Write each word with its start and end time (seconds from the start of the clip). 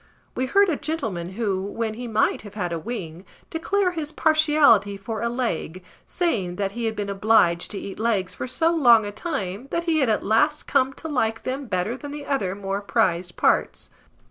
We 0.33 0.47
heard 0.47 0.67
a 0.67 0.77
gentleman 0.77 1.33
who, 1.33 1.61
when 1.61 1.93
he 1.93 2.07
might 2.07 2.41
have 2.41 2.55
had 2.55 2.73
a 2.73 2.79
wing, 2.79 3.23
declare 3.51 3.91
his 3.91 4.11
partiality 4.11 4.97
for 4.97 5.21
a 5.21 5.29
leg, 5.29 5.83
saying 6.07 6.55
that 6.55 6.71
he 6.71 6.85
had 6.85 6.95
been 6.95 7.07
obliged 7.07 7.69
to 7.69 7.77
eat 7.77 7.99
legs 7.99 8.33
for 8.33 8.47
so 8.47 8.71
long 8.73 9.05
a 9.05 9.11
time, 9.11 9.67
that 9.69 9.83
he 9.83 9.99
had 9.99 10.09
at 10.09 10.25
last 10.25 10.65
come 10.65 10.91
to 10.93 11.07
like 11.07 11.43
them 11.43 11.67
better 11.67 11.95
than 11.95 12.09
the 12.09 12.25
other 12.25 12.55
more 12.55 12.81
prized 12.81 13.35
parts. 13.35 13.91